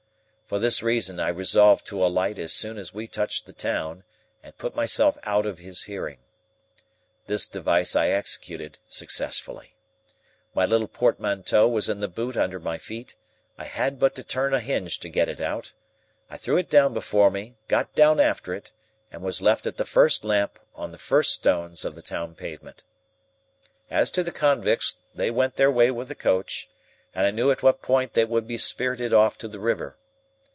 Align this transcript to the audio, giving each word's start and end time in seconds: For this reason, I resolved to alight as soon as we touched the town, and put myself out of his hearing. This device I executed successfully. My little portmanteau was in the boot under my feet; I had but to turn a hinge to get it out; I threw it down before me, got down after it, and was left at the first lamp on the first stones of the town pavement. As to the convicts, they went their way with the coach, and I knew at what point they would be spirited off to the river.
For 0.47 0.59
this 0.59 0.83
reason, 0.83 1.17
I 1.17 1.29
resolved 1.29 1.85
to 1.85 2.05
alight 2.05 2.37
as 2.37 2.51
soon 2.51 2.77
as 2.77 2.93
we 2.93 3.07
touched 3.07 3.45
the 3.45 3.53
town, 3.53 4.03
and 4.43 4.57
put 4.57 4.75
myself 4.75 5.17
out 5.23 5.45
of 5.45 5.59
his 5.59 5.83
hearing. 5.83 6.17
This 7.25 7.47
device 7.47 7.95
I 7.95 8.09
executed 8.09 8.77
successfully. 8.89 9.75
My 10.53 10.65
little 10.65 10.89
portmanteau 10.89 11.69
was 11.69 11.87
in 11.87 12.01
the 12.01 12.09
boot 12.09 12.35
under 12.35 12.59
my 12.59 12.77
feet; 12.77 13.15
I 13.57 13.63
had 13.63 13.97
but 13.97 14.13
to 14.15 14.25
turn 14.25 14.53
a 14.53 14.59
hinge 14.59 14.99
to 14.99 15.09
get 15.09 15.29
it 15.29 15.39
out; 15.39 15.71
I 16.29 16.35
threw 16.35 16.57
it 16.57 16.69
down 16.69 16.93
before 16.93 17.31
me, 17.31 17.55
got 17.69 17.95
down 17.95 18.19
after 18.19 18.53
it, 18.53 18.73
and 19.09 19.21
was 19.21 19.41
left 19.41 19.65
at 19.65 19.77
the 19.77 19.85
first 19.85 20.25
lamp 20.25 20.59
on 20.75 20.91
the 20.91 20.97
first 20.97 21.31
stones 21.33 21.85
of 21.85 21.95
the 21.95 22.01
town 22.01 22.35
pavement. 22.35 22.83
As 23.89 24.11
to 24.11 24.21
the 24.21 24.33
convicts, 24.33 24.97
they 25.15 25.31
went 25.31 25.55
their 25.55 25.71
way 25.71 25.91
with 25.91 26.09
the 26.09 26.13
coach, 26.13 26.67
and 27.15 27.25
I 27.25 27.31
knew 27.31 27.51
at 27.51 27.63
what 27.63 27.81
point 27.81 28.15
they 28.15 28.25
would 28.25 28.47
be 28.47 28.57
spirited 28.57 29.13
off 29.13 29.37
to 29.37 29.47
the 29.47 29.57
river. 29.61 29.95